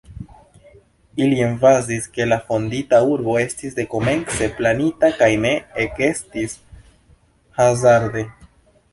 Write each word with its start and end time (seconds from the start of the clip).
Ili 1.23 1.35
emfazis, 1.47 2.05
ke 2.15 2.25
la 2.29 2.37
fondita 2.47 3.01
urbo 3.15 3.35
estis 3.41 3.77
dekomence 3.79 4.47
planita 4.61 5.11
kaj 5.19 5.27
ne 5.43 5.51
ekestis 5.83 6.55
hazarde. 7.59 8.25